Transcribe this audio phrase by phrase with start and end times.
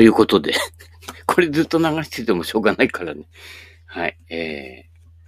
[0.00, 0.54] ということで、
[1.26, 3.28] これずっと流しててもしょうがないからね。
[3.84, 4.16] はい。
[4.30, 4.86] え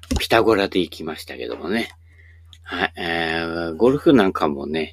[0.09, 1.91] ー、ピタゴラで行きましたけどもね。
[2.63, 2.93] はい。
[2.97, 4.93] えー、ゴルフなんかもね、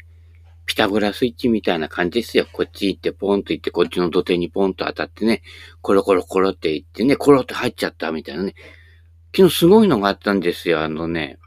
[0.65, 2.45] ピタゴラスイッチみたいな感じですよ。
[2.51, 5.43] こっち行ってポンと行って、こっちの土手にポンと当たってね、
[5.79, 8.55] コロコロコロって行ってね、コロって入っちゃったみたいなね。
[9.33, 10.81] 昨日すごいのがあったんですよ。
[10.81, 11.37] あのね、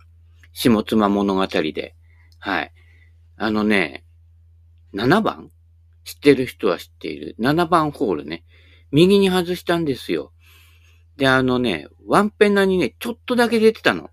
[0.54, 1.94] 下妻物語で。
[2.38, 2.72] はい。
[3.36, 4.04] あのね、
[4.94, 5.50] 7番？
[6.04, 7.36] 知ってる人は知っている。
[7.38, 8.44] 7番ホールね。
[8.90, 10.32] 右に外したんですよ。
[11.16, 14.10] で、あのね、ワンペナにね、ちょっとだけ出てたの。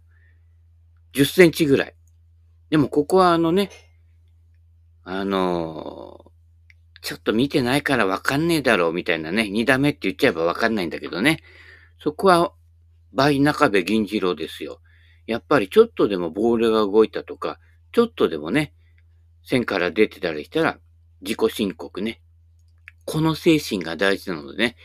[1.13, 1.95] 10センチぐらい。
[2.69, 3.71] でもここはあのね、
[5.03, 6.29] あのー、
[7.01, 11.41] ちょっと見てないからわかんねえだろうみたいなね、二打目って言っちゃえばわかんないんだけどね。
[12.01, 12.53] そこは、
[13.11, 14.81] 倍中部銀次郎ですよ。
[15.25, 17.59] やっぱりちょっとでもボールが動いたとか、
[17.91, 18.73] ちょっとでもね、
[19.43, 20.79] 線から出てたりしたら、
[21.21, 22.21] 自己申告ね。
[23.05, 24.75] この精神が大事なのでね、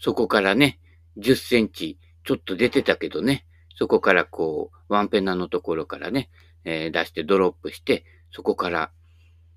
[0.00, 0.78] そこからね、
[1.18, 3.46] 10センチちょっと出てたけどね、
[3.76, 6.30] そこからこう、ワンペナのところからね、
[6.64, 8.90] えー、出してドロップして、そこから、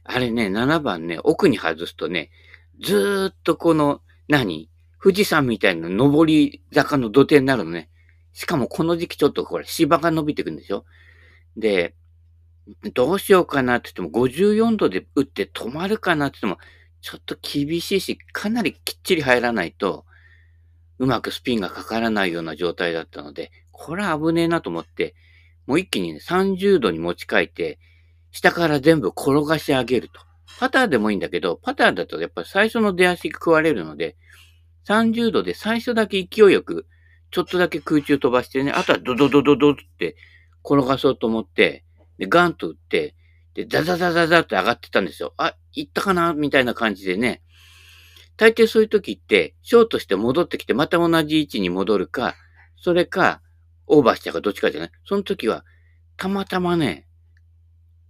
[0.06, 2.30] あれね、7番ね、奥に外すとね、
[2.82, 4.70] ずーっとこの、何
[5.02, 7.90] 富士山みたいな登り坂の土手になるのね。
[8.32, 10.86] しかもこの時期ちょっとこれ芝が伸びてくんでしょ
[11.58, 11.94] で、
[12.94, 16.68] どうしようかなって言っても、54度で打って止まるかなって言っても、
[17.02, 20.06] ちょっと厳しいし、かなりきっちり入らないと、
[21.00, 25.16] うまくスピンがかからないような状態だったので、これは危ねえなと思って、
[25.66, 27.80] もう一気にね、30度に持ち替えて、
[28.32, 30.22] 下から全部転がし上げると。
[30.60, 34.16] パターでもいいんだけど、パターだとやっぱり最初の出足食われるので、
[34.88, 36.86] 30度で最初だけ勢いよく、
[37.32, 40.16] ちょっとだけ空中飛ばしてね、あとはドドドドドって
[40.64, 41.84] 転がそうと思って、
[42.18, 43.16] で、ガンと打って、
[43.54, 45.34] で、ザザザザザって上がってたんですよ。
[45.38, 46.34] あ、行ったかな？
[46.34, 47.42] みたいな感じでね。
[48.36, 52.36] 大抵そういう時って、ショートして戻ってきて、また同じ位置に戻るか、
[52.78, 53.42] それか、
[53.86, 54.92] オーバーしちゃうかどっちかじゃない？
[55.06, 55.66] その時は、
[56.18, 57.08] たまたまね、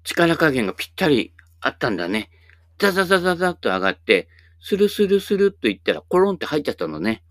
[0.04, 2.30] 力加減がぴったりあったんだね。
[2.78, 4.30] ザザザザザっと上がって、
[4.62, 7.24] スルスルスルっと言ったら、コロンって入っちゃったのね。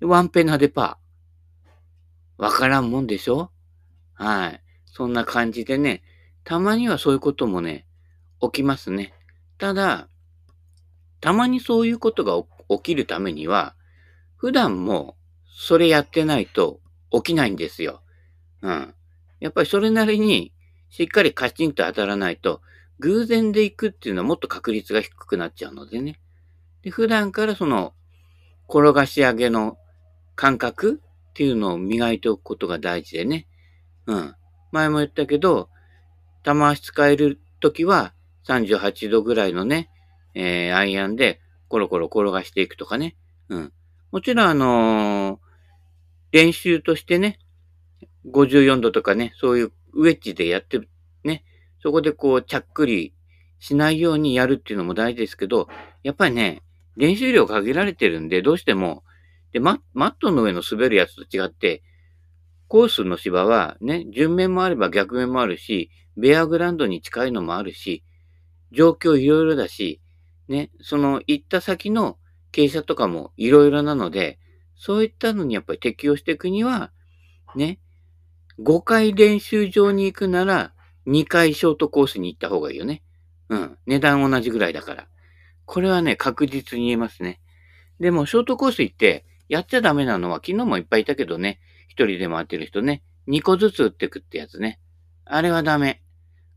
[0.00, 2.42] ワンペナでパー。
[2.42, 3.50] わからんもんでしょ？
[4.14, 4.63] はい。
[4.94, 6.02] そんな感じでね、
[6.44, 7.84] たまにはそういうこともね、
[8.40, 9.12] 起きますね。
[9.58, 10.08] ただ、
[11.20, 12.40] たまにそういうことが
[12.76, 13.74] 起きるためには、
[14.36, 15.16] 普段も
[15.48, 18.02] それやってないと起きないんですよ。
[18.62, 18.94] うん。
[19.40, 20.52] やっぱりそれなりに
[20.90, 22.60] しっかりカチンと当たらないと、
[23.00, 26.20] 偶然で行くっていうのはもっと確率が低くなっちゃうのでね。
[26.82, 27.94] で普段からその、
[28.68, 29.76] 転がし上げの
[30.36, 31.00] 感覚
[31.30, 33.48] っていうのを磨いておくことが大事でね。
[34.06, 34.34] うん。
[34.74, 35.68] 前も言ったけど、
[36.42, 38.12] 玉足使えるときは
[38.46, 39.88] 38度ぐらいのね、
[40.34, 43.16] えー、アイアンでコロコロ転がしていくとかね。
[43.48, 43.72] うん。
[44.10, 45.38] もちろんあのー、
[46.32, 47.38] 練習としてね、
[48.26, 50.80] 54度とかね、そういうウェッジでやって
[51.22, 51.44] ね、
[51.80, 53.14] そこでこう、ちゃっくり
[53.60, 55.68] しないようにやるっていうのも大事ですけど、
[56.02, 56.62] やっぱりね、
[56.96, 59.04] 練習量限られてるんで、どうしても、
[59.52, 61.82] で、マットの上の滑るやつと違って、
[62.68, 68.04] コースの芝はね、順面もあれば逆面もあるし、ベアグラウンドに近いのもあるし、
[68.72, 70.00] 状況いろいろだし、
[70.48, 72.18] ね、その行った先の
[72.52, 74.38] 傾斜とかもいろいろなので、
[74.76, 76.92] そういったのにやっぱり適応していくには、
[77.54, 77.80] ね、
[78.60, 80.72] 5回練習場に行くなら、
[81.06, 83.02] 2回ショートコースに行った方がいいよね。
[83.48, 83.78] うん。
[83.86, 85.08] 値段同じぐらいだから。
[85.66, 87.40] これはね、確実に言えますね。
[88.00, 91.60] でも、ショートコース行って、やっちゃダメなのは、昨日もいっぱいいたけどね、
[91.94, 94.80] 一人で回ってる人ね、2個ずつ打ってくってやつね。
[95.24, 96.02] あれはダメ。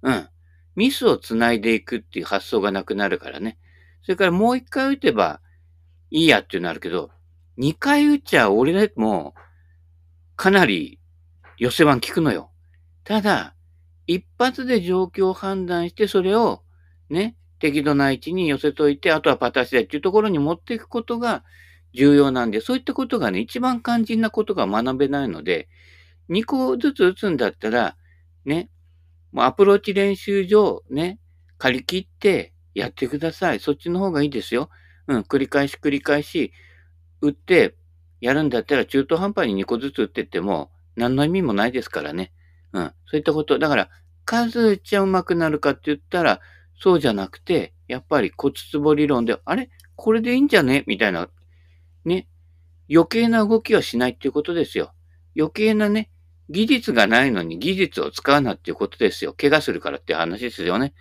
[0.01, 0.27] うん。
[0.75, 3.59] ミスを繋いでいくっていう発想がなくなるからね。
[4.01, 5.41] それからもう一回打てば
[6.09, 7.11] いいやっていうのあるけど、
[7.55, 9.35] 二回打っちゃ俺でも
[10.35, 10.99] かなり
[11.57, 12.49] 寄せ番効くのよ。
[13.03, 13.53] ただ、
[14.07, 16.63] 一発で状況を判断してそれを
[17.11, 21.43] ね、適度な位置に寄せといて、あとはパターシダっていうところに持っていくことが
[21.97, 25.67] 重要なんで、そういったことがね、一番肝心なことが学べないので、
[26.29, 27.97] 2個ずつ打つんだったら、
[28.45, 28.69] ね、
[29.31, 31.19] もうアプローチ練習場、ね、
[31.57, 33.59] 借り切ってやってください。
[33.59, 34.69] そっちの方がいいですよ。
[35.07, 36.53] うん、繰り返し繰り返し
[37.21, 37.75] 打って
[38.21, 42.31] やるんだったら中途半端に2個ずつ打ってっても何の意味もないですからね。
[42.73, 43.57] うん、そういったこと。
[43.57, 43.89] だから、
[44.25, 46.41] 数打っちゃうまくなるかって言ったら、
[46.79, 49.69] そうじゃなくて、やっぱり骨壺理論で、あれ？
[49.95, 50.83] これでいいんじゃね？
[50.85, 51.29] みたいな
[52.07, 52.27] ね、
[52.89, 54.93] 余計な動きはしないっていうことですよ。
[55.37, 56.09] 余計なね、
[56.49, 59.33] 技術がないのに技術を使うなっていうことですよ。
[59.33, 60.93] 怪我するからって話ですよね。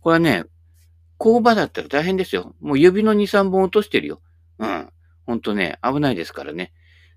[0.00, 0.44] これはね、
[1.18, 2.54] 工場だったら大変ですよ。
[2.60, 4.20] もう指の2、3本落としてるよ。
[4.58, 4.90] うん。
[5.24, 6.72] ほんとね、危ないですからね。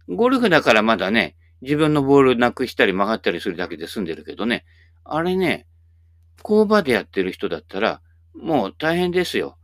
[0.08, 4.66] ゴルフだからまだね、自分のボールなくしたり曲がったりするだけで済んでるけどね。
[5.04, 5.68] あれね、
[6.42, 8.02] 工場でやってる人だったら、
[8.34, 9.58] もう大変ですよ。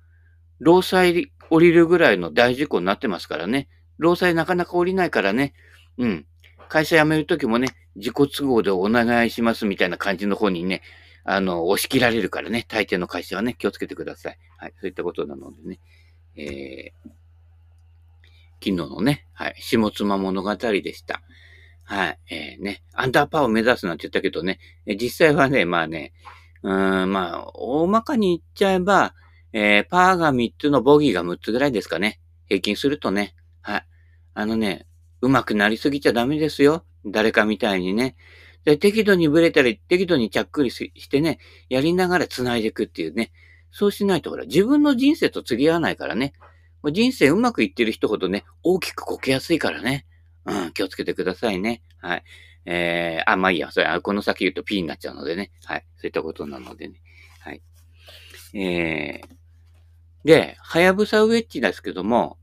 [0.59, 3.67] 労災降りるぐらいの大事故になってますからね。
[3.97, 5.53] 労災なかなか降りないからね。
[5.97, 6.25] うん。
[6.67, 10.81] 会社辞めるときもね、自己都合でお願いしますみたいな感じの方にね、
[11.23, 14.39] あの、押し切られるからね、大抵の会社はね、気をつけてください。
[14.57, 14.73] はい。
[14.79, 15.79] そういったことなのでね。
[16.37, 17.09] えー、
[18.59, 21.21] 昨日のね、はい、下妻物語でした。
[21.83, 22.19] はい。
[22.29, 24.59] えー、ね、アンダーパーを目指すなんて言ったけどね、
[24.99, 26.13] 実際はね、まあね、
[26.63, 29.13] うん、まあ、大まかに言っちゃえば、
[29.57, 32.19] えー、パーが3つのボギーが6つぐらいですかね。
[32.47, 33.35] 平均するとね。
[33.61, 33.85] はい。
[34.33, 34.85] あのね、
[35.21, 36.83] 上手くなりすぎちゃダメですよ。
[37.05, 38.17] 誰かみたいにね。
[38.65, 43.31] で適度にブレたり、適度にちゃっくりしてね、やりながら繋いでいくっていうね。
[43.71, 46.33] そうしないと、ほら、自分の人生と釣り合わないからね。
[46.91, 50.05] 人生うまくいってる人ほどね、大きくこけやすいからね。
[50.43, 51.81] うん、気をつけてくださいね。
[51.99, 52.23] はい。
[52.65, 53.71] えー、あ、まあいいや。
[53.71, 55.51] それ、この先言うと P になっちゃうのでね。
[55.63, 55.85] はい。
[55.95, 57.01] そういったことなのでね。
[57.39, 57.61] はい。
[58.53, 59.44] えー、
[60.25, 62.39] で、はやぶさウェッジですけども、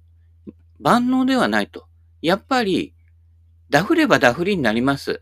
[0.79, 1.89] 万能ではないと。
[2.23, 2.95] やっぱり、
[3.71, 5.21] ダフればダフりになります。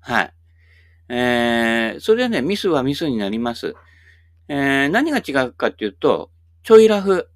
[0.00, 0.34] はい。
[1.10, 3.74] えー、それはね、ミスはミスになります。
[4.48, 6.30] えー、何が違うかっていうと、
[6.62, 7.28] ちょいラフ。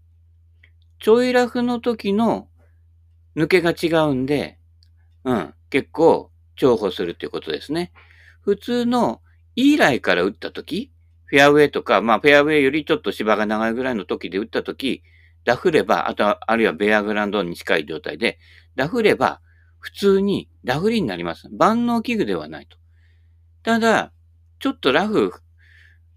[0.99, 2.49] ちょいラフの時の
[3.37, 4.59] 抜けが違うんで、
[5.25, 7.93] うん、結構重宝するっていうことですね。
[8.41, 9.21] 普通の
[9.57, 10.91] イーライから打った時、
[11.29, 15.03] フェアウェイとか、まあフェアウェイよりちょっと芝が長いぐらいの時で打った時、
[15.45, 18.39] ダフれば、あとは、あるいはベアグランドに近い状態で、
[18.77, 19.41] ダフれば、
[19.79, 21.49] 普通にダフリになります。
[21.51, 22.77] 万能器具ではないと。
[23.63, 24.13] ただ、
[24.59, 25.33] ちょっとラフ、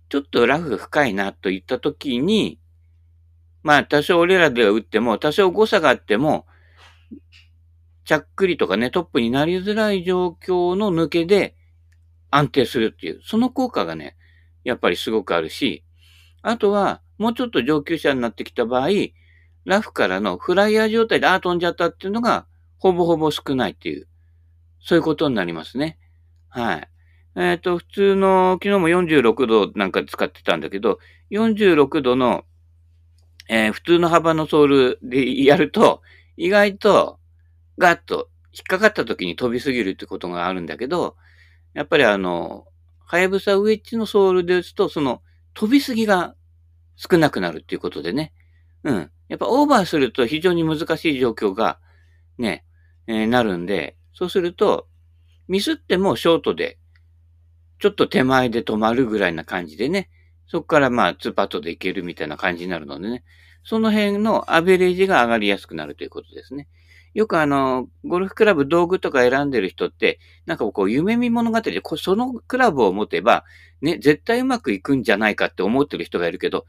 [0.10, 2.60] ちょっとラフ深いなと言った時に、
[3.64, 6.48] まあ多少俺らでは打っても、多少誤差があっても、
[8.06, 11.56] ちゃっくりとかね、トップになりづらい状況の抜けで
[12.32, 14.18] 安定するっていう、その効果がね、
[14.64, 15.84] やっぱりすごくあるし、
[16.42, 18.90] あとは、もうちょっと上級者になってきた場合、
[19.66, 22.48] ラフからのフライヤー状態で、ああ、飛んじゃったっていうのが、
[22.80, 24.08] ほぼほぼ少ないっていう、
[24.80, 26.00] そういうことになりますね。
[26.50, 26.88] はい。
[27.36, 31.00] えっ、ー、と、普通の、昨日も46度なんか使ってたんだけど、
[31.30, 32.44] 46度の、
[33.50, 36.02] えー、普通の幅のソールでやると、
[36.38, 37.20] 意外と、
[37.78, 41.16] ガッと引っかかった時に飛びすぎるってことがあるんだけど、
[41.74, 42.66] やっぱりあの、
[43.12, 45.22] はやぶさウェッジのソールで打つと、その、
[45.54, 46.34] 飛びすぎが
[46.96, 48.32] 少なくなるっていうことでね。
[48.86, 49.12] うん。
[49.28, 51.78] やっぱオーバーすると非常に難しい状況が、
[52.38, 52.64] ね、
[53.08, 54.88] えー、なるんで、そうすると、
[55.50, 56.80] ミスってもショートで、
[57.80, 60.10] ちょっと手前で止まるぐらいな感じでね、
[60.48, 63.26] そこからまあ、ツーパットでいけるみたいな感じになるのでね、
[63.66, 66.70] その辺のアベレージが上がりやすくなるということですね。
[67.14, 73.44] よくあの、ゴルフクラブ道具とか選んでる人って、なんかこう、夢見物語で、そのクラブを持てば、
[73.82, 76.66] ね、絶対うまくいくんじゃないかって思ってる人がいるけど、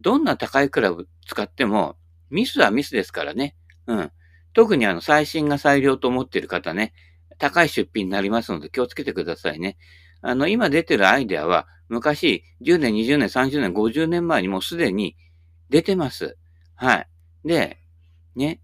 [0.00, 1.96] どんな高いクラブ使っても、
[2.30, 3.54] ミスはミスですからね。
[3.86, 4.10] うん。
[4.52, 6.92] 特にあの、最新が最良と思ってる方ね、
[7.38, 9.76] 高い出品になりますので気をつけてくださいね。
[10.22, 15.16] あの、今出てるアイデアは、昔、10年、20年、30年、50年前にもうすでに
[15.70, 16.36] 出てます。
[16.74, 17.08] はい。
[17.44, 17.78] で、
[18.34, 18.60] ね、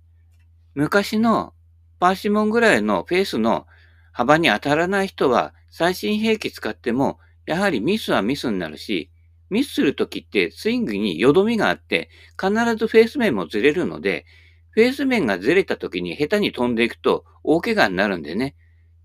[0.75, 1.55] 昔の
[1.99, 3.67] パーシモンぐらいのフェースの
[4.13, 9.11] 幅に当たらない人は最新兵器使ってもやはりミスはミスになるし、
[9.51, 12.09] ミスするときってスイングによどみがあって
[12.41, 14.27] 必ずフェース面もずれるので、
[14.71, 18.55] フェース面がずれたときに下手に飛んでいくと大怪我になるんでね、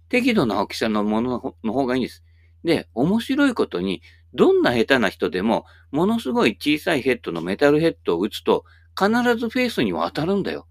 [0.10, 2.24] 適度な大きさのものの方がいいんです。
[2.64, 4.02] で、面白いことに、
[4.34, 8.66] どんな下手な人でも、ものすごい小さいヘッドのメタルヘッドを打つと、
[8.98, 10.68] 必ずフェースには当たるんだよ。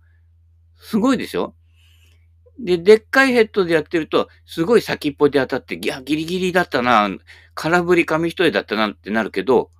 [0.79, 1.55] すごいでしょ？
[2.59, 7.11] で、でっかいヘッドでやってると、すごい先っぽで当たって、いや、ギリギリだったな、
[7.55, 9.71] 空振り紙一重だったなってなるけど、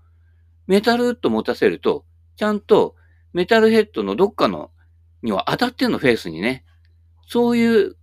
[0.67, 2.05] メタルウッド持たせると、
[2.37, 2.97] ちゃんと
[3.33, 4.71] メタルヘッドのどっかの
[5.23, 6.65] には当たってんの、フェースにね。
[7.29, 7.97] そういう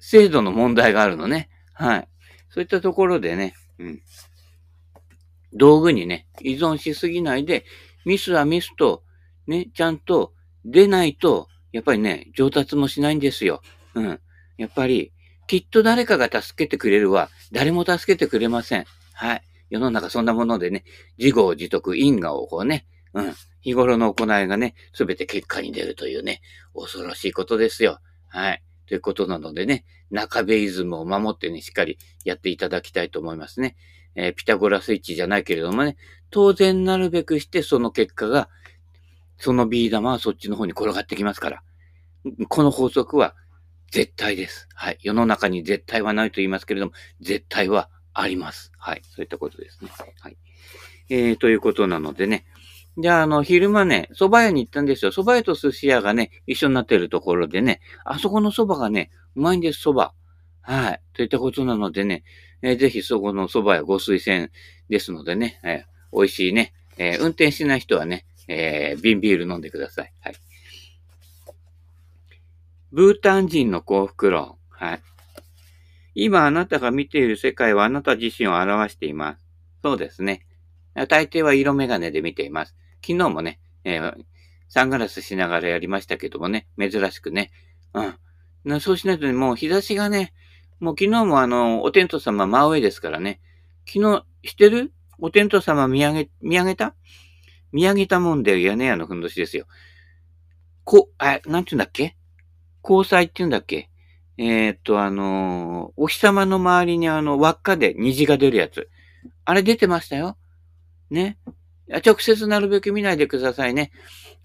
[0.00, 1.48] 精度の問題があるのね。
[1.72, 2.08] はい。
[2.50, 4.02] そういったところでね、うん。
[5.54, 7.64] 道具にね、依存しすぎないで、
[8.04, 9.02] ミスはミスと、
[9.46, 13.60] ね、ちゃんと出ないと、やっぱりね、上達もしないんですよ。
[13.96, 14.20] うん。
[14.56, 15.12] やっぱり、
[15.48, 18.84] きっと誰かが助けてくれるは、誰も助けてくれません。
[19.12, 19.42] はい。
[19.70, 20.84] 世の中そんなものでね、
[21.18, 23.34] 自業自得、因果をこうね、うん。
[23.60, 26.42] 日頃の行いがね、すべて結果に出るというね、
[26.76, 27.98] 恐ろしいことですよ。
[28.28, 28.62] はい。
[28.86, 33.74] ということなのでね、中ベイズムを守ってね、しっかりやっていただきたいと思いますね。
[34.14, 35.96] えー、ピタゴラスイッチじゃないけれどもね、
[36.30, 38.48] 当然なるべくしてその結果が
[39.38, 41.62] そのビー玉はそっちの方に転がってきますから。
[42.48, 43.34] この法則は
[43.90, 44.68] 絶対です。
[44.74, 44.98] はい。
[45.02, 48.72] 世の中に絶対はないと言いますけれども、絶対はあります。
[48.78, 49.02] はい。
[49.04, 49.90] そういったことですね。
[50.20, 50.36] はい。
[51.10, 52.46] えー、ということなのでね。
[52.96, 55.10] じゃあ、あの、昼間ね、蕎麦屋に行ったんですよ。
[55.10, 60.10] 蕎麦屋と寿司屋がね、一緒になってるところでね、あそこの蕎麦がね、うまいんです、蕎麦。
[60.62, 61.00] はい。
[61.12, 62.22] といったことなのでね、
[62.62, 64.48] えー、ぜひそこの蕎麦屋ご推薦
[64.88, 70.12] ですのでね、えー、美味しいね、えー、運転しない人はね、えー、瓶ビール飲んでください。
[70.20, 70.34] はい。
[72.92, 74.56] ブータン人の幸福論。
[74.70, 75.00] はい。
[76.14, 79.44] 今あなたが見ている世界はあなた自身を表しています。
[79.82, 80.46] そうですね。
[81.08, 82.76] 大抵は色眼鏡で見ています。
[83.04, 84.14] 昨日もね、えー、
[84.68, 87.50] サングラスしながらやりましたけどもね、珍しくね。
[88.64, 88.80] うん。
[88.80, 90.32] そうしないとね、もう日差しがね、
[90.80, 93.40] もう昨日もあの、お天道様真上ですからね。
[93.86, 94.92] 昨日、してる？
[95.18, 96.94] お天道様見上げ、見上げた？
[97.74, 99.66] 見上げたもんで屋根屋のふんどしですよ。
[100.84, 102.16] こ、あ、なんて言うんだっけ？
[102.82, 103.90] 交際って言うんだっけ？
[104.38, 108.88] えー、っと、あのー、お日様の周りにあの、輪っかで虹が出るやつ。
[109.44, 110.36] あれ出てましたよ。
[111.10, 111.36] ね。
[112.06, 113.90] 直接なるべく見ないでくださいね。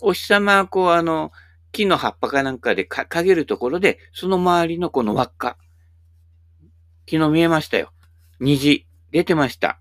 [0.01, 1.31] お日様はこう、あの、
[1.71, 5.57] 木の葉っぱかなんかでか、かげるところで、その周りのこの輪っか。
[7.09, 7.91] 昨日見えましたよ。
[8.39, 8.87] 虹。
[9.11, 9.79] 出てました。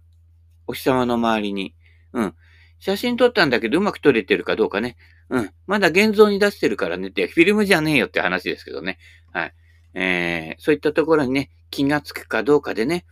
[0.67, 1.75] お日様の周りに。
[2.13, 2.35] うん。
[2.79, 4.97] 写真撮ったんだけどうまく撮れてるかどうかね。
[5.31, 5.51] うん。
[5.67, 8.99] まだ現像に出してるからねって、フィルムじゃねえよって話ですけどね。
[9.33, 9.55] はい。
[9.95, 13.05] えー、そういったところにね、気がつくかどうかでね。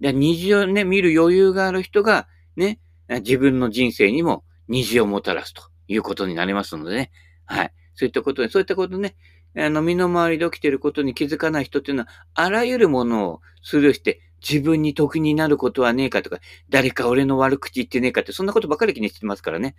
[0.00, 7.10] で虹をね、見る余裕がある人が、ね、自分の人生にも虹をもたらすということになりますのでね。
[7.44, 7.72] はい。
[7.94, 9.16] そういったことで、そういったことね、
[9.56, 19.74] あの、身の回りで起きていることに気づかない人っていうのは、あらゆるものをスルーして、自分に得になることはねえかとか、誰か俺の悪口言ってねえかって、そんなことばかり気にしてますからね。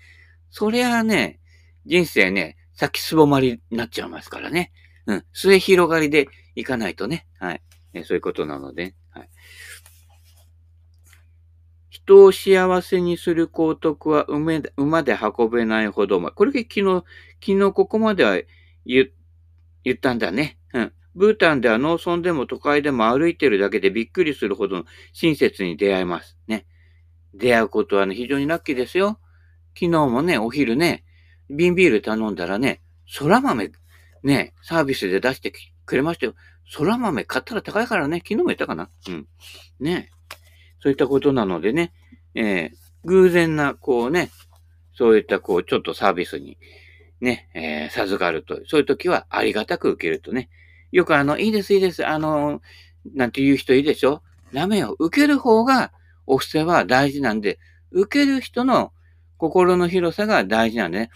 [0.49, 1.39] そりゃあね、
[1.85, 4.71] 人生ね、先すぼまりになっちゃいますからね。
[5.05, 5.25] うん。
[5.33, 7.27] 末広がりでいかないとね。
[7.39, 7.61] はい。
[7.93, 9.29] ね、そういうことなので、はい。
[11.89, 17.03] 人を幸せにする幸徳は馬で運べないほど、これ昨日、
[17.39, 18.37] 昨日ここまでは
[18.85, 19.11] 言
[19.89, 20.57] ったんだね。
[21.15, 26.37] ブータンでは農村でも都会でも歩いてるだけでびっくりするほどの親切に出会えます。
[26.47, 26.65] ね。
[27.33, 29.19] 出会うことはね、非常にラッキーですよ。
[29.77, 31.03] 昨日もね、お昼ね、
[31.49, 32.81] 瓶ビール頼んだらね、
[33.19, 33.71] 空豆、
[34.23, 35.53] ね、サービスで出して
[35.85, 36.35] くれましたよ。
[36.75, 38.89] 空豆買ったら高いからね、昨日も言ったかな？
[39.07, 39.27] うん。
[39.79, 40.09] ね。
[40.79, 41.93] そういったことなのでね、
[42.33, 44.31] えー、偶然な、こうね、
[44.93, 46.57] そういったこう、ちょっとサービスに、
[47.21, 50.49] ね、えー、授かると、そういう時はありがたく受けるとね。
[50.91, 52.61] よくあの、いいです、いいです、あの、
[53.13, 54.21] なんて言う人いいでしょ？
[54.53, 54.95] ダメよ。
[54.99, 55.91] 受ける方が、
[56.25, 57.59] お布施は大事なんで、
[57.91, 58.91] 受ける人の
[59.37, 61.09] 心の広さが大事なんでね。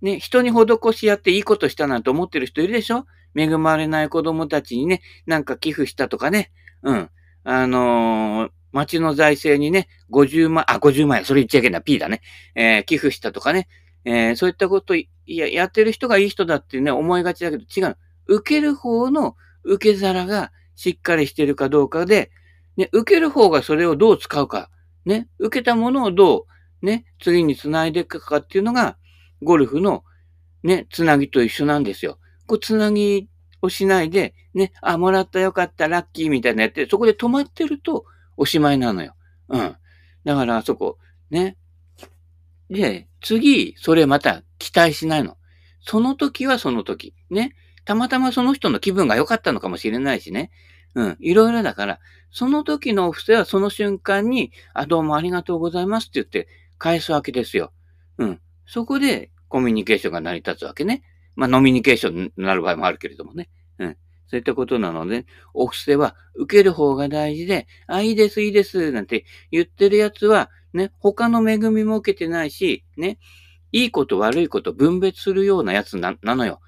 [0.00, 3.06] ね、人に施しやっていいことしたなんて思ってる人いるでしょ？
[3.36, 6.50] 恵まれない子供たちにね、なんか寄付したとかね。
[6.82, 7.10] うん。
[7.44, 12.22] あのー、町の財政にね、50万、あ、50万円、それ言っちゃいけない、P だね。
[12.54, 13.68] えー、寄付したとかね。
[14.04, 17.96] えー、そういったこといや、やってる人がいい人だってね、思いがちだけど違う。
[18.30, 22.30] 受ける方の受け皿がしっかりしてるかどうかで、
[22.76, 24.70] ね、受ける方がそれをどう使うか。
[25.04, 26.46] ね、受けたものをど
[26.82, 28.96] う、ね、次に繋いでいくかっていうのが、
[29.42, 30.04] ゴルフの、
[30.62, 32.18] ね、つなぎと一緒なんですよ。
[32.46, 33.28] こう、つなぎ
[33.62, 38.04] をしないで、ね、あ、もらったよかった、ラッキーみたいなやって、そこで止まってると、
[38.36, 39.14] おしまいなのよ。
[39.48, 39.76] うん。
[40.24, 40.98] だから、あそこ、
[41.30, 41.56] ね。
[42.70, 45.36] で、次、それまた期待しないの。
[45.82, 47.14] その時はその時。
[47.30, 47.54] ね。
[47.90, 50.52] たまたまその人の気分が良かったのかもしれないしね。
[50.94, 51.16] うん。
[51.18, 51.98] いろいろだから、
[52.30, 56.46] その時のお布施はその瞬間に、あ、どうもありがとうございますって言って
[56.78, 57.72] 返すわけですよ。
[58.18, 58.40] うん。
[58.64, 61.02] そこでコミュニケーションが成り立つわけね。
[61.34, 63.50] まあ、ノミニケーションになる場合もあるけれどもね。
[63.80, 63.96] うん。
[64.28, 73.18] そういったことなので、お布施は受ける方が大事で、あ、いいです、いいです、なんて言ってるやつは、ね、他の恵みも受けてないし、ね、
[73.72, 76.60] いいこと悪いこと分別するようなやつな、なのよ。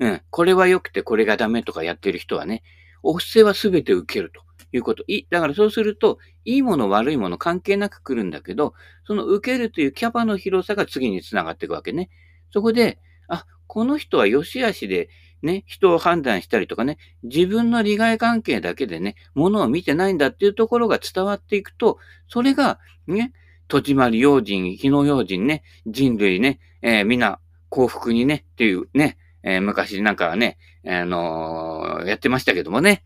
[0.00, 0.22] うん。
[0.30, 2.62] これは良くてこれがダメとかやってる人はね、
[3.02, 5.04] お布施はすべて受けるということ。
[5.06, 8.74] い、だからそうすると、いいもの悪いもの関係なく来るんだけど、
[9.06, 12.10] その受けるというキャパの広さが次につながっていくわけね。
[12.52, 12.98] そこで、
[13.28, 15.08] あ、この人は良し悪しで
[15.42, 21.98] ね、人を判断したりとかね、自分の利害関係だけでね、ものを見てないんだっていうところが伝わっていくと、
[22.28, 23.32] それが、ね、
[23.68, 33.04] 戸締まり用心、日の用心ね、人類ね、えー、みんな幸福にね、っていうね、えー、昔なんかね、あのー、やってましたけどもね、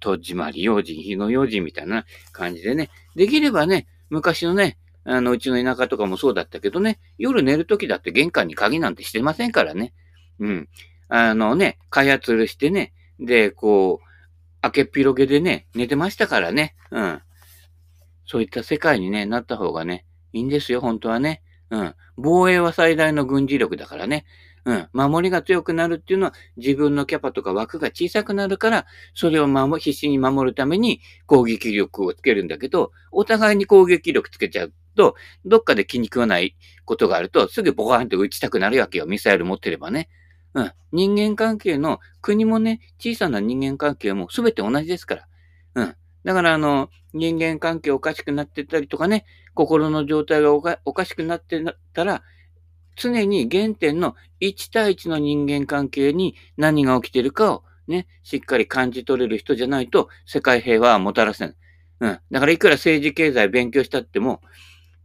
[0.00, 9.94] 戸締まり用心、日の用心みたいな感じでね、できればね、昔のね、あの、うちの田舎とかもそうだったけどね、夜寝るときだって玄関に鍵なんてしてませんからね。
[10.38, 10.68] うん。
[11.08, 16.74] あのね、開発してね、で、こう、開けっ広げでね、寝てましたからね。
[16.90, 17.22] うん。
[18.26, 21.42] そういった世界にね、なった方がね、いいんですよ、本当はね。
[21.70, 21.94] うん。
[22.18, 24.26] 防衛は最大の軍事力だからね。
[24.64, 24.88] うん。
[24.92, 35.14] 守りが強くなるっていうのは自分のキャパとか枠が小さくなるから、それを守、必死に守るために攻撃力をつけるんだけど、お互いに攻撃力つけちゃうと、
[35.44, 39.06] どっかで気に食わないことがあると、すぐボカーンと撃ちたくなるわけよ。
[39.06, 40.08] ミサイル持ってればね。
[40.54, 40.72] うん。
[40.92, 45.26] 人間関係の、国もね、小さな人間関係も全て同じですから。
[45.74, 45.96] うん。
[46.24, 49.24] だから、あの、人間関係おかしくなってたりとかね、
[49.54, 50.52] 心の状態が
[50.84, 51.62] おかしくなって
[51.92, 52.22] たら、
[53.00, 61.56] 常に原点の1対1の人間関係に何が起きてるかをね、しっかり感じ取れる人じゃないと世界平和はもたらせない。
[62.00, 62.20] うん。
[62.30, 64.42] だからいくら政治経済勉強したっても、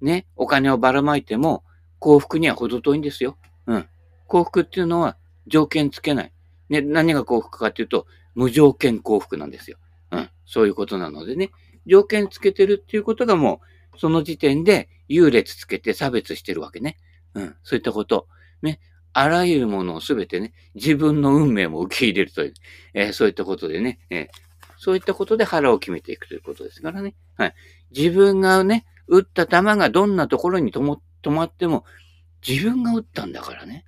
[0.01, 1.63] ね、お金をばらまいても
[1.99, 3.37] 幸福には程遠いんですよ。
[3.65, 3.87] うん。
[4.27, 6.33] 幸福っていうのは条件つけない。
[6.69, 9.77] ね、何が幸福かっていうと、無条件幸福なんですよ。
[10.11, 10.29] うん。
[10.45, 11.51] そういうことなのでね。
[11.87, 13.61] 条件つけてるっていうことがも
[13.95, 16.97] う、その時点で優劣つけて差別してるわけね。
[17.35, 17.55] うん。
[17.63, 18.27] そういったこと。
[18.61, 18.79] ね。
[19.13, 22.53] あらゆるものをすべてね、自分の運命も受け入れるという、
[22.93, 24.27] えー、そういったことでね、えー、
[24.77, 27.15] そういったことで腹を決めていくということですからね。
[27.37, 27.55] はい。
[27.95, 30.81] 自分がね、撃った弾がどんなところに止
[31.31, 31.85] まっても、
[32.45, 33.85] 自分が撃ったんだからね。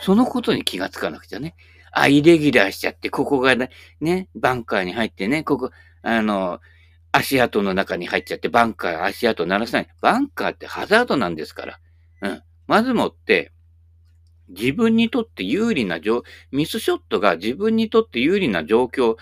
[0.00, 1.54] そのことに気がつかなくちゃね。
[1.92, 5.70] あ、イレギュラーしちゃって、ここがね、ねバンカーに入ってね、ここ、
[6.02, 6.60] あの、
[7.12, 9.88] 足跡の中に入っちゃって、バンカー、足跡鳴らさない。
[10.00, 11.80] バンカーってハザードなんですから。
[12.22, 12.42] うん。
[12.68, 13.50] まずもって、
[14.48, 19.16] 自分にとって有利な状、ミスショットが自分にとって有利な状況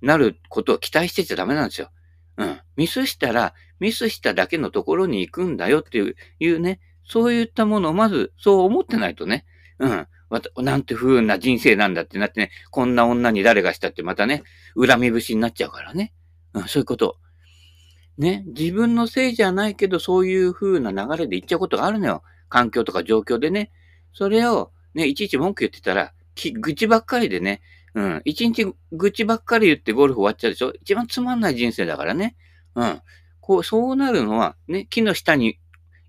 [0.00, 1.90] になることを期待してちゃダメなんですよ。
[2.36, 2.60] うん。
[2.76, 9.44] ミスしたら、ミスしただけのところに行くんだよっていう、いうね、そういったものをまずそう思ってないとね、
[9.78, 10.06] うん。
[10.58, 16.12] なんて不運な人生なんだってなってね、こんな女に誰がしたってまたね、恨み節になっちゃうからね。
[16.54, 17.18] うん、そういうこと。
[18.16, 22.22] ね、自分のせいじゃないけど、そういう風な流れで行っちゃうことがあるのよ。
[22.52, 23.70] 環境とか状況でね。
[24.12, 26.12] それを、ね、いちいち文句言ってたら、
[26.60, 27.62] 愚痴ばっかりでね、
[27.94, 30.72] うん、一日愚痴ばっかり言ってゴルフ終わっちゃうでしょ？
[30.82, 32.36] 一番つまんない人生だからね。
[32.74, 33.00] うん。
[33.40, 35.58] こう、そうなるのは、ね、木の下に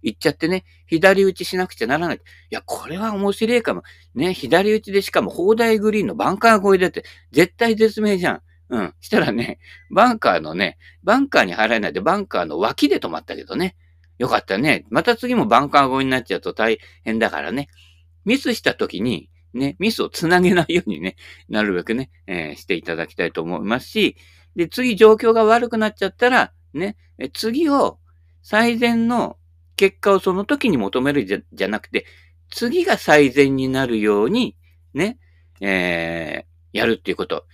[0.01, 2.17] 行っちゃってね、左打ちしなくちゃならない。
[2.17, 3.83] いや、これは面白いかも。
[4.15, 8.41] ね、左打ちでしかも砲台グリーンのバンカー越えでって、絶対絶命じゃん。
[8.69, 8.93] うん。
[8.99, 9.59] したらね、
[9.91, 13.75] バンカーのね、バンカーに入らないでバンカーの脇で止まったけどね。
[14.17, 14.85] よかったね。
[14.89, 17.67] また次もバンカー越えになっちゃうと大変だからね。
[18.25, 21.15] ミスした時に、ね、ミスをつなげないようにね、
[21.49, 24.17] なるべくね、えー、していただきたいと思いますし、
[24.55, 26.97] で、次状況が悪くなっちゃったら、ね、
[27.33, 27.99] 次を
[28.41, 29.37] 最善の
[29.75, 32.05] 結果をその時に求めるじゃじゃなくて、
[32.49, 34.55] 次が最善になるように、
[34.93, 35.17] ね、
[35.61, 37.45] えー、やるっていうこと。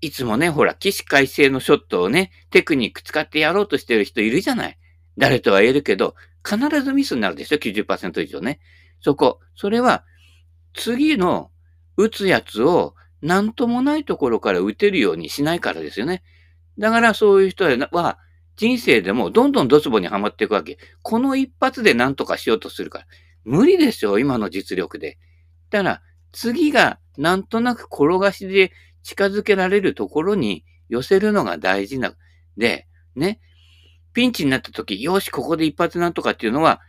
[0.00, 4.78] いつもね、ほら、起死回生のショットをね、テクニック使ってやろうとしてる人いるじゃない。
[5.16, 8.60] 誰とは言えるけど、必ずミスになるでしょ ?90% 以上ね。
[9.00, 9.40] そこ。
[9.54, 10.04] それは、
[10.74, 11.50] 次の
[11.96, 16.22] 打つやつを何ともないところから打てるようにしないからですよね。
[16.78, 18.18] だからそういう人は、
[18.56, 20.78] 人生でもどんどんドツボにはまっていくわけ。
[21.02, 23.06] この一発で何とかしようとするから。
[23.44, 25.18] 無理ですよ、今の実力で。
[25.70, 28.72] だから、次がなんとなく転がしで
[29.02, 32.14] 近づけられるところに寄せるのが大事な。
[32.56, 33.40] で、ね、
[34.14, 36.80] ピンチになった時、よし、ここで一発なんとかっていうのは、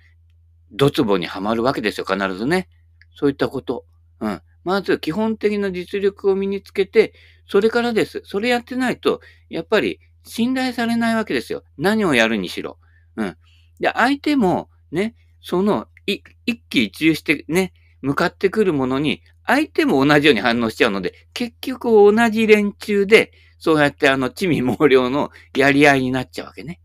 [0.72, 2.70] ドツボにはまるわけですよ、必ずね。
[3.16, 3.86] そういったこと。
[4.20, 4.42] うん。
[4.64, 7.14] まず、基本的な実力を身につけて、
[7.48, 8.22] それからです。
[8.26, 11.64] それやってないと、やっぱり、信頼されないわけですよ。
[11.78, 12.80] 何をやるにしろ。
[13.16, 13.38] うん。
[13.80, 26.82] で、相手も、ね、その、い一喜一憂してね、向かってくるものに、相手も同じように反応しちゃうので、結局同じ連中で、そうやってあの、地味猛量のやり合いになっちゃうわけね。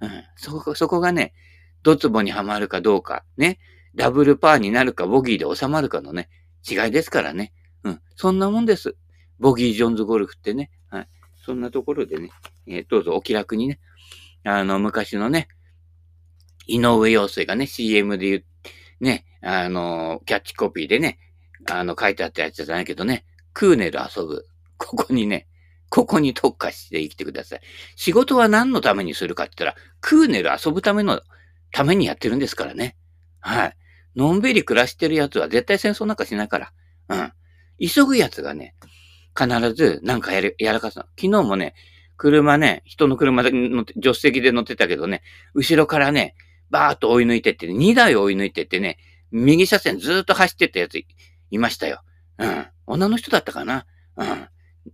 [0.00, 0.24] うん。
[0.36, 1.32] そこ、そこがね、
[1.82, 3.58] ドツボにはまるかどうか、ね、
[3.94, 6.28] ダブルパーになるか、ボギーで収まるかのね、
[6.68, 7.52] 違いですからね。
[7.84, 8.00] うん。
[8.16, 8.96] そんなもんです。
[9.38, 10.70] ボギー・ジョーンズゴルフってね。
[10.90, 11.08] はい。
[11.44, 12.30] そんなところでね、
[12.66, 13.80] えー、どうぞお気楽にね、
[14.44, 15.48] あの、昔のね、
[16.66, 18.38] 井上陽水がね、CM で言
[19.00, 21.18] う、ね、あの、キャッチコピーでね、
[21.70, 24.44] あの、書いてあったやつじゃないけどね、クーネル遊ぶ。
[24.76, 25.46] ここにね、
[25.96, 27.60] ここに特化して生きてください。
[27.96, 31.22] 仕事は何のためにするかって言ったら、クーネル遊ぶための、
[31.72, 32.98] ためにやってるんですからね。
[33.40, 33.76] はい。
[34.14, 36.72] のんびり暮らしてるやつは絶対戦争なんかしないから。
[37.08, 37.32] うん。
[37.80, 38.74] 急ぐやつがね、
[39.34, 41.06] 必ずなんかやる、やらかすの。
[41.18, 41.74] 昨日もね、
[42.18, 45.22] 車ね、人の車で乗って、助手席で乗ってたけどね、
[45.54, 46.34] 後ろからね、
[46.68, 48.98] バーっと追い抜いてって、2台追い抜いてってね、
[49.30, 50.98] 右車線ずーっと走ってったやつ
[51.50, 52.02] いましたよ。
[52.36, 52.66] うん。
[52.84, 53.86] 女の人だったかな。
[54.18, 54.48] うん。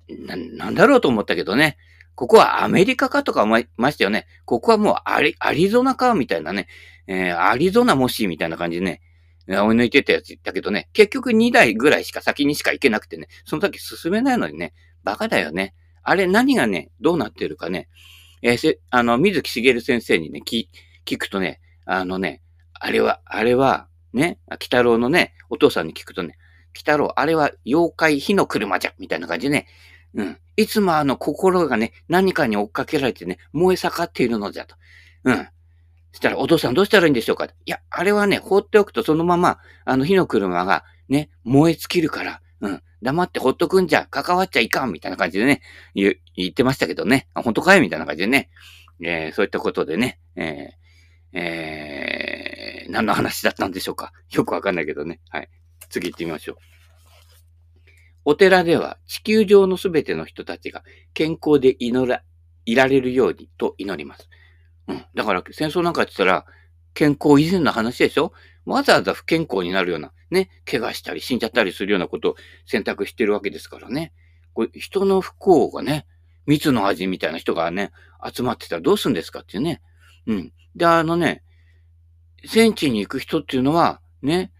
[0.08, 1.76] な、なんだろうと思ったけどね。
[2.14, 4.26] ここはアメリカかとか思いましたよね。
[4.44, 6.68] ここはもうアリ、アリゾナかみたいなね。
[7.06, 9.00] えー、アリゾナもしみたいな感じでね。
[9.48, 10.88] 追い抜いてたやつだけどね。
[10.92, 13.28] 結局2台ぐらいしか先にしか行けなくてね。
[13.44, 14.72] その時進めないのにね。
[15.02, 15.74] バカだよね。
[16.04, 17.88] あれ何がね、どうなってるかね。
[18.42, 20.68] えー、せ、あの、水木しげる先生にね、聞、
[21.04, 22.42] 聞くとね、あのね、
[22.74, 26.36] あれは、あれは、ね、北郎のね、お父さんに聞くとね、
[26.72, 29.66] 北郎、あれは妖怪火の車じゃ、みたいな感じでね、
[30.14, 30.38] うん。
[30.56, 34.76] いつもあの心がね、何かに追っかけられてね、燃え盛っているのじゃと。
[35.24, 35.36] うん。
[36.12, 37.46] そしたら、お父さんどうしたらいいんでしょうか？
[37.46, 42.82] いや、あれはね、放っておくとそのまま、あの火の車がね、燃え尽きるから、うん。
[43.00, 45.62] 黙ってほっとくんじゃ、関わっちゃいかん、みたいな感じでね、
[45.94, 47.28] 言言ってましたけどね。
[47.34, 48.50] あ、本当かいみたいな感じでね。
[49.02, 54.12] えー、そういったことでね、えー、えー、何の話だったんでしょうか？
[54.30, 55.20] よくわかんないけどね。
[55.30, 55.48] はい。
[55.92, 56.56] 次行ってみましょう。
[58.24, 62.22] お寺では地球上のすべての人たちが健康で祈ら、
[62.64, 64.28] いられるようにと祈ります。
[64.88, 65.04] うん。
[65.14, 66.46] だから戦争なんかって言ったら
[66.94, 68.32] 健康以前の話でしょ？
[68.64, 74.12] わざわざ不健康になるような、ね、怪我したり死んじゃったりするようなことを選択してるわけですからね。
[74.54, 76.06] これ人の不幸がね、
[76.46, 77.90] 蜜の味みたいな人がね、
[78.32, 79.82] 集まってたらどうするんですかっていうね。
[80.28, 80.52] うん。
[80.76, 81.42] で、あのね、
[82.44, 84.52] 戦地に行く人っていうのは、ね、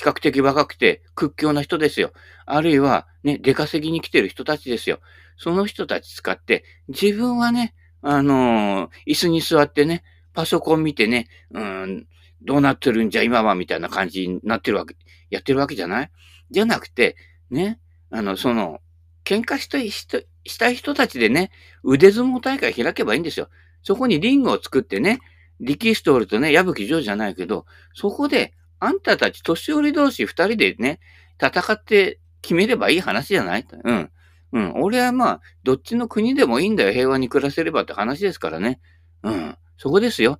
[0.00, 2.12] 比較的若くて屈強な人ですよ。
[2.46, 5.00] あるいは、ね、出稼ぎに来てる人たちですよ。
[5.36, 12.06] その人たち使って、自分はね、あのー、椅子に座ってね、パソコン見てね、うん、
[12.40, 14.96] どうなってるんじゃ今はみたいな感じになってるわけ、
[15.28, 16.10] やってるわけじゃない？
[16.50, 17.16] じゃなくて、
[17.50, 17.78] ね、
[18.10, 18.80] あの、その、
[19.26, 21.50] 喧嘩したい人、したい人たちでね、
[21.84, 23.50] 腕相撲大会開けばいいんですよ。
[23.82, 25.18] そこにリングを作ってね、
[25.60, 30.98] 力士通るとね、矢吹城じゃないけど、そこで、あんたたち年寄り同士二人でね、
[31.40, 33.66] 戦って決めればいい話じゃない？
[33.84, 34.10] うん。
[34.52, 34.72] うん。
[34.82, 36.92] 俺はまあ、どっちの国でもいいんだよ。
[36.92, 38.80] 平和に暮らせればって話ですからね。
[39.22, 39.56] うん。
[39.76, 40.38] そこですよ。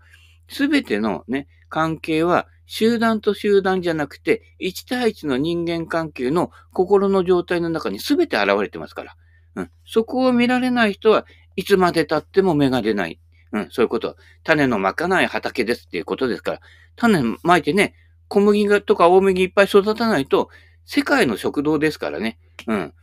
[0.49, 9.17] すべてのね、関係は集団と集団じゃなくて、一対一の人間関係の心の状態の中にすべて現れてますから。
[9.55, 9.71] うん。
[9.85, 11.27] そこを見られない人は
[11.57, 13.21] いつまで経っても芽が出ない。
[13.53, 13.69] うん。
[13.71, 14.17] そういうこと。
[14.45, 16.61] 種のまかない畑ですっていうことですから。
[16.97, 17.95] 種まいてね、
[18.31, 20.51] 小麦とか大麦いっぱい育たないと、
[20.87, 22.39] 世界の食堂ですからね。
[22.69, 22.95] うん。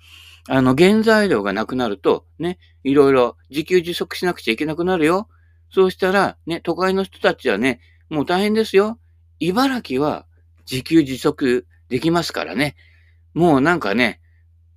[0.48, 5.28] あの、原材料がなくなると、ね、いろいろ自給自足しなくちゃいけなくなるよ。
[5.70, 8.98] そうしたら、ね、都会の人たちはね、もう大変ですよ。
[9.40, 10.26] 茨城は
[10.70, 12.78] 自給自足できますからね。
[13.34, 14.22] もうなんかね、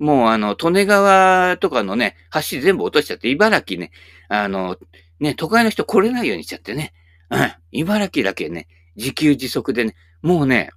[0.00, 3.92] もうあの、利根川とかのね、橋全部落としちゃって、茨城ね、
[4.28, 4.76] あの、
[5.20, 6.92] ね、都会の人来れないようにしちゃってね。
[7.30, 7.52] うん。
[7.70, 10.70] 茨城だけね、自給自足でね、もうね、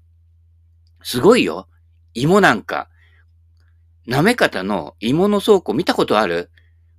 [1.02, 1.68] すごいよ。
[2.14, 2.90] 芋なんか、
[4.06, 6.50] なめ方の芋の倉庫見たことある？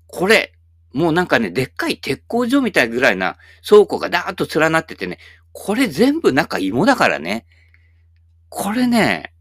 [0.07, 0.53] これ、
[0.93, 3.37] もうなんかね、でっかい鉄工所みたいぐらいな
[3.69, 5.19] 倉庫がダーッと連なっててね、
[5.53, 7.47] これ全部中芋だからね。
[8.49, 9.33] これね、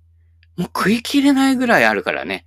[0.58, 2.46] もう食い切れないぐらいあるからね。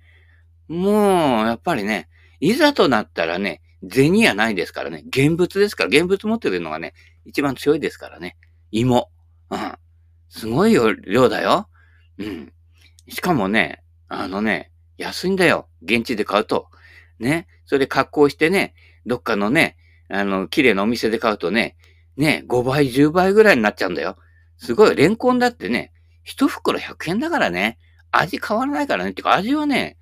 [0.67, 5.03] もう、やっぱりね、いざとなったらね、銭やないですからね。
[5.07, 6.93] 現物ですから、現物持ってるのがね、
[7.25, 8.35] 一番強いですからね。
[8.71, 9.09] 芋。
[9.49, 9.77] うん。
[10.29, 11.69] すごい、量だよ。
[12.17, 12.53] うん。
[13.09, 15.69] しかもね、あのね、安いんだよ。
[15.81, 16.67] 現地で買うと。
[17.19, 17.47] ね。
[17.65, 18.73] それで格好してね、
[19.05, 19.77] どっかのね、
[20.09, 21.75] あの、綺麗なお店で買うとね、
[22.15, 24.17] ね、5倍、10倍ぐらいになっちゃうんだよ。
[24.57, 24.95] すごい。
[24.95, 25.91] レンコンだってね、
[26.23, 27.77] 一袋100円だからね。
[28.11, 29.11] 味変わらないからね。
[29.11, 29.97] ってか味はね、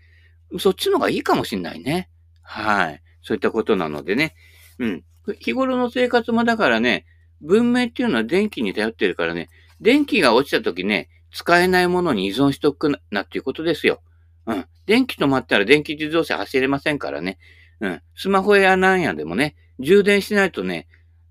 [0.60, 2.10] そっちの方がいいかもしんないね。
[2.42, 3.02] はい。
[3.22, 4.36] そういったことなのでね。
[4.80, 5.04] うん。
[5.40, 7.06] 日頃の生活もだからね、
[7.42, 9.50] 文明っていうのは電気に頼ってるからね、
[9.82, 14.02] 電気が落ちた時ね、使えないものに依存しとくなっていうことですよ。
[14.46, 14.66] うん。
[14.86, 17.38] 電気止まったら電気自動車走れませんからね。
[17.82, 18.02] うん。
[18.16, 20.88] スマホやなんやでもね、充電しないとね、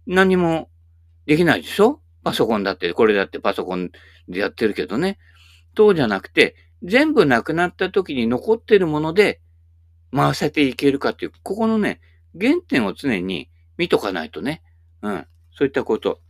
[0.06, 0.68] 何も
[1.26, 2.02] できないでしょ？
[2.22, 3.90] パソコンだって、これだってパソコン
[4.28, 5.18] でやってるけどね。
[5.76, 9.40] そうじゃなくて、全部なくなった時に残ってるもので
[10.14, 12.00] 回せていけるかっていう、ここのね、
[12.38, 14.62] 原点を常に見とかないとね。
[15.00, 15.26] うん。
[15.56, 16.20] そういったこと。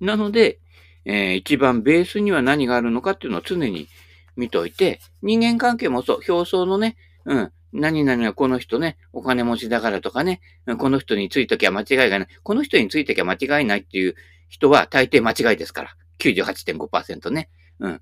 [0.00, 0.58] なので、
[1.06, 3.88] えー、一番ベースには何があるのかっていうのを常に
[4.36, 10.40] 見といて、人間関係もそう、表層のね、うん、何々はこの人ね、お金持ちだからとかね、
[10.78, 12.28] この人についときゃ間違いがない。
[12.42, 14.14] この人についときゃ間違いないっていう
[14.48, 15.96] 人は大抵間違いですから。
[16.18, 17.50] 98.5%ね。
[17.78, 18.00] うん。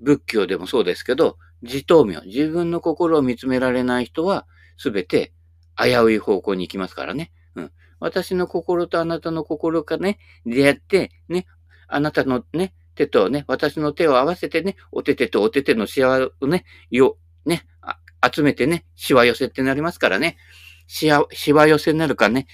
[0.00, 4.46] 仏教でもそうですけど、自灯明、自分の心を見つめられない人は、
[4.76, 5.32] すべて
[5.76, 7.32] 危うい方向に行きますからね。
[7.56, 7.72] うん。
[7.98, 11.46] 私の心とあなたの心がね、出会って、ね、
[11.88, 17.64] あなたのね、手とね、私の手を合わせてね、お手手とお手手のシワをね、よ、ね、
[18.24, 20.36] 集めてね、シワ寄せってなりますからね、
[20.86, 22.46] しわ、しわ寄せになるかね、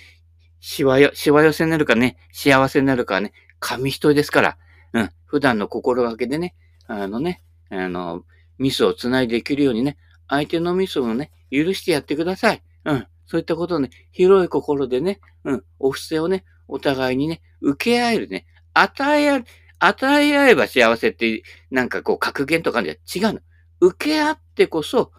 [0.61, 4.59] しわよ、しわ寄せになるかね、幸せになるかね、紙一重ですから、
[4.93, 6.55] うん、普段の心がけでね、
[6.87, 8.25] あのね、あの、
[8.59, 9.97] ミスを繋いでいけるようにね、
[10.29, 12.63] 相手のミスをね、許してやってください。
[12.85, 13.07] うん。
[13.27, 19.45] そういったことをね、広い心でね、うん、お布施をね、お互いにね、受け合えるね、与え合う、
[19.79, 23.41] 与え合えば幸せって、なんかこう格言とかじゃ違うの。
[23.81, 25.13] 受け合ってこそ、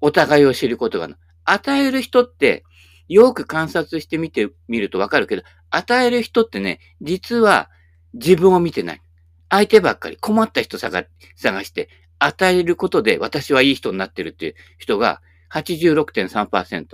[0.00, 1.16] お互いを知ることがある。
[1.44, 2.64] 与える人って、
[3.08, 7.70] よく観察してみてみるとわかるけど、与える人ってね、実は
[8.14, 9.02] 自分を見てない。
[9.50, 11.88] 相手ばっかり困った人探探して、
[12.18, 16.84] 与えることで私はいい人になってるっていう人が86.3%。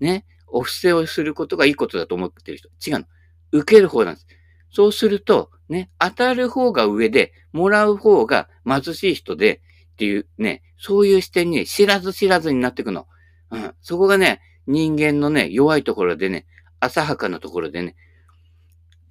[0.00, 0.26] ね。
[0.46, 2.68] お布施をすることがいいことだと思ってる人。
[2.86, 3.06] 違うの。
[3.52, 4.26] 受ける方なんです。
[4.74, 13.06] そうすると、ね、当たる方が上で、もらう方が貧しい人で、っていうね、そういう視点に知らず知らずになっていくの。
[13.52, 13.74] うん。
[13.80, 16.46] そこがね、人間のね、弱いところでね、
[16.80, 17.94] 浅はかなところでね、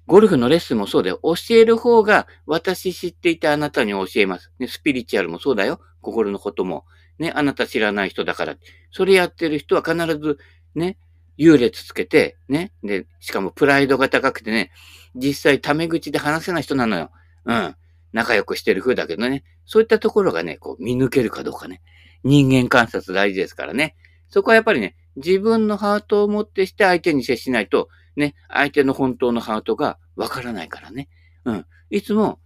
[0.06, 1.18] ゴルフのレッスンもそうだよ。
[1.22, 4.52] 教える方が私知っていたあなたに教えます。
[4.58, 5.80] ね、スピリチュアルもそうだよ。
[6.02, 6.84] 心のことも。
[7.18, 8.56] ね、あなた知らない人だから。
[8.90, 10.36] それやってる人は必ず、
[10.74, 10.98] ね、
[11.36, 14.70] 優劣つけて、ね、で、しかもプライドが高くてね、
[15.14, 17.10] 実際タメ口で話せない人なのよ。
[17.44, 17.76] うん。
[18.12, 19.44] 仲良くしてる風だけどね。
[19.66, 21.82] そういったところがね、こう見抜けるかどうかね。
[22.22, 23.96] 人間観察大事ですからね。
[24.28, 31.08] そこはやっぱりね、自分のハートを持ってして相手に接しないと、ね、相手の本当のハートがわからないからね。
[31.44, 31.66] うん。
[31.90, 32.40] いつも、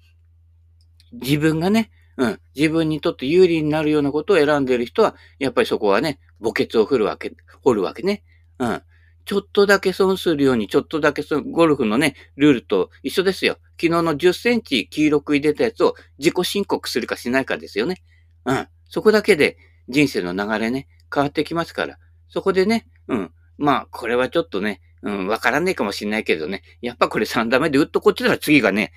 [1.12, 8.24] 自分がね、うん、自分にとって有利になるようなことを選んでいる人は、やっぱりそこはね、墓穴を掘るわけ、掘るわけね。
[8.58, 8.82] うん。
[9.24, 13.58] ちょっとだけ損するように、ちょっとだけそゴルフのね、ルールと一緒ですよ。
[13.80, 18.02] 昨日の10センチ黄色く入れたやつを自己申告するかしないかですよね。
[18.46, 18.68] うん。
[18.88, 21.98] そこだけで人生の流れね、変わってきますから。
[22.30, 23.32] そこでね、うん。
[23.58, 26.62] まあ、これはちょっとね、うん、わからねえかもしんないけどね。
[26.80, 28.92] やっぱこれ3打目で打っとこっちだら次がね、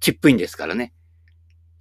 [0.00, 0.92] チップインですからね。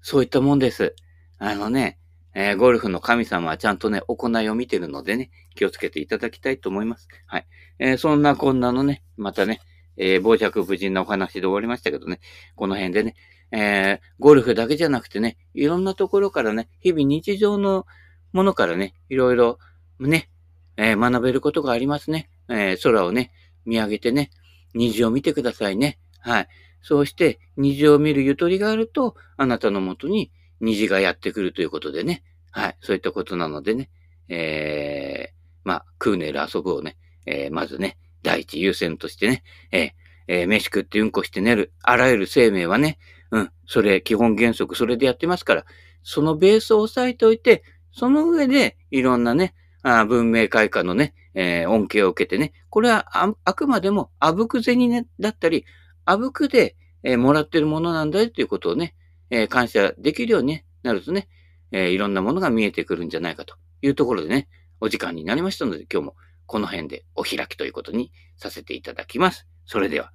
[0.01, 0.95] そういったもんです。
[1.37, 1.99] あのね、
[2.33, 7.07] えー、ゴルフの神様はちゃんとね、行いを見てるのでね、気をつけていただきたいと思います。
[7.25, 7.47] はい。
[7.79, 9.59] えー、そんなこんなのね、またね、
[9.97, 12.19] えー、傍若無人なお話で終わりましたけどね、
[12.55, 13.15] この辺でね、
[13.51, 17.85] えー、ゴルフだけじゃなくてね、いろんなところからね、日々日常の
[18.31, 19.59] ものからね、いろいろ
[19.99, 20.29] ね、
[20.77, 22.29] えー、学べることがありますね。
[22.49, 23.31] えー、空をね、
[23.65, 24.31] 見上げてね、
[24.73, 25.99] 虹を見てくださいね。
[26.19, 26.47] はい。
[26.81, 30.31] そうして、虹を見るゆとりがあると、あなたのもとに
[30.61, 32.23] 虹がやってくるということでね。
[32.51, 32.77] はい。
[32.81, 33.89] そういったことなのでね。
[34.29, 39.91] えー、まあ、クーネル遊ぶをね、えー、まずね、第一優先としてね、えー、
[40.27, 42.97] えー、飯食ってうんこして寝る、あらゆる生命はね、
[43.31, 45.65] うん、それ、基本原則、それでやってますから、
[46.03, 55.65] そのベースを押さえておいて、その上で、いろんなね、あ文明開化のね、えー、恩恵を受けてね、これはああくまでもあぶく銭、ね、だったり、
[56.05, 58.95] あぶくで、えー、もらってるものなんだよということをね、
[59.31, 61.27] えー、感謝できるようになるとね、
[61.71, 64.47] えいろんなものが見えてくるんじゃないかというところでね、
[64.81, 66.15] お時間になりましたので、今日も
[66.45, 69.47] この辺でお開きということにさせていただきます。
[69.65, 70.11] それでは、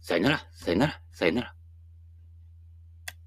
[0.00, 1.54] さよなら、さよなら、さよなら。